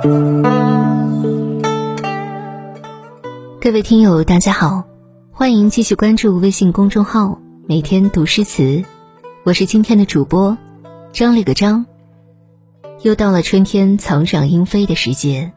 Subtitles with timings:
[0.00, 0.08] 各
[3.72, 4.84] 位听友，大家好，
[5.32, 8.84] 欢迎继续关注微信公众号“每天读诗词”，
[9.44, 10.56] 我是今天的主播
[11.12, 11.84] 张了个张。
[13.02, 15.50] 又到了春天草长莺飞的时节，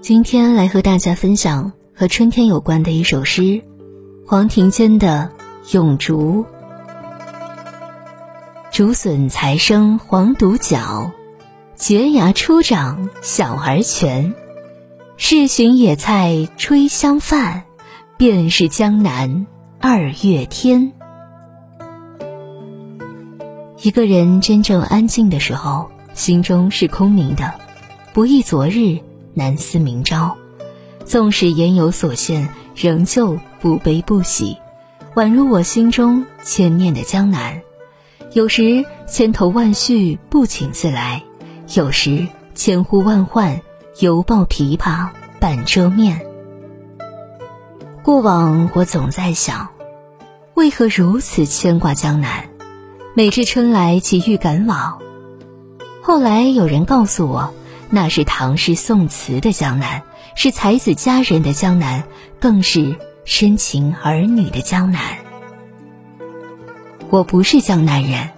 [0.00, 3.60] 今天来和大家分享和春天有关的一首诗——
[4.24, 5.32] 黄庭坚的
[5.74, 6.44] 《咏竹》。
[8.70, 11.10] 竹笋才生黄独角，
[11.76, 14.34] 蕨芽初长小儿全。
[15.16, 17.64] 试寻野菜炊香饭，
[18.16, 19.46] 便是江南
[19.80, 20.92] 二月天。
[23.82, 27.52] 一个人真正安静的时候，心中是空明的，
[28.12, 29.00] 不忆昨日，
[29.34, 30.36] 难思明朝。
[31.04, 34.56] 纵使言有所限，仍旧不悲不喜，
[35.14, 37.60] 宛如我心中千念的江南。
[38.32, 41.22] 有时千头万绪不请自来，
[41.74, 43.60] 有时千呼万唤。
[44.00, 46.26] 犹抱琵琶半遮面。
[48.02, 49.68] 过往我总在想，
[50.54, 52.48] 为何如此牵挂江南？
[53.14, 54.98] 每至春来即欲赶往。
[56.02, 57.54] 后来有人告诉我，
[57.88, 60.02] 那是唐诗宋词的江南，
[60.34, 62.02] 是才子佳人的江南，
[62.40, 65.00] 更是深情儿女的江南。
[67.10, 68.30] 我不是江南人，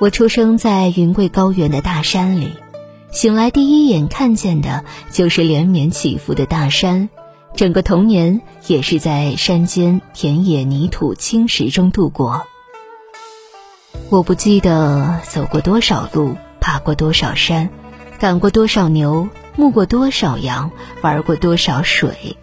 [0.00, 2.52] 我出生在云贵高原的大山里。
[3.10, 7.08] 醒来第一眼看见的就是连绵起伏的大山，
[7.56, 12.46] 整个童年也是在山间田野泥土青石中度过。
[14.10, 17.70] 我不记得走过多少路，爬过多少山，
[18.20, 22.36] 赶过多少牛，牧过多少羊，玩过多少水，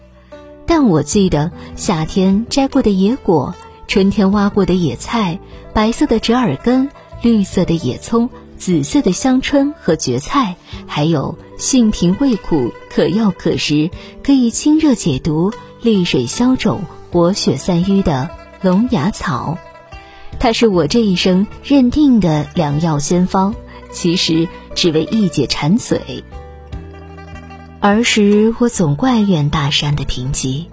[0.66, 3.54] 但我记得夏天摘过的野果，
[3.86, 5.38] 春天挖过的野菜，
[5.72, 6.90] 白色的折耳根，
[7.26, 8.30] 绿色的野葱。
[8.56, 13.90] 紫色的香椿和蕨菜，还有性平味苦、可药可食、
[14.22, 16.80] 可以清热解毒、利水消肿、
[17.12, 18.30] 活血散瘀的
[18.62, 19.58] 龙牙草，
[20.38, 23.54] 它是我这一生认定的良药仙方。
[23.92, 26.24] 其实只为一解馋嘴。
[27.80, 30.64] 儿时我总怪怨大山的贫瘠，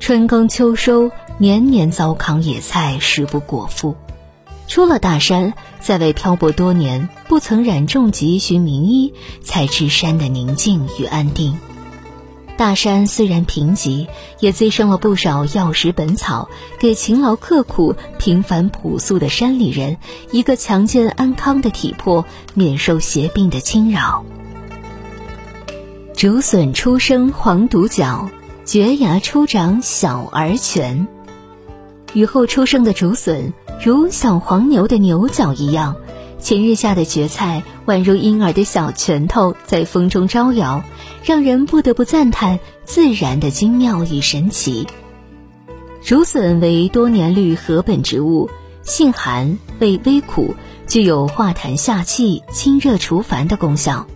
[0.00, 3.96] 春耕秋收，年年糟糠野菜，食不果腹。
[4.68, 9.12] 出了大山，在为漂泊多年不曾染重疾寻名医，
[9.42, 11.58] 才知山的宁静与安定。
[12.56, 14.06] 大山虽然贫瘠，
[14.38, 19.96] 也滋生了不少药食本草，给勤劳刻苦、平凡朴素的山里人
[20.30, 22.24] 一个强健安康的体魄，
[22.54, 24.24] 免受邪病的侵扰。
[26.14, 28.30] 竹笋初生黄独角，
[28.64, 31.08] 蕨芽初长小儿全。
[32.14, 33.52] 雨后出生的竹笋。
[33.84, 35.96] 如小黄牛的牛角一样，
[36.38, 40.84] 晴日下的蕨菜宛如婴儿的小拳头，在风中招摇，
[41.24, 44.86] 让人不得不赞叹自然的精妙与神奇。
[46.00, 48.48] 竹笋为多年绿禾本植物，
[48.82, 50.54] 性寒，味微苦，
[50.86, 54.06] 具有化痰下气、清热除烦的功效。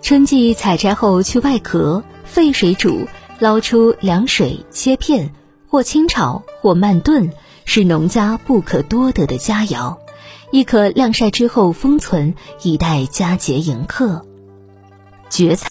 [0.00, 3.06] 春季采摘后去外壳，沸水煮，
[3.40, 5.32] 捞出凉水切片，
[5.72, 7.32] 或清炒，或慢炖。
[7.64, 9.96] 是农家不可多得的佳肴，
[10.50, 14.26] 亦可晾晒之后封存，以待佳节迎客。
[15.30, 15.60] 蕨菜。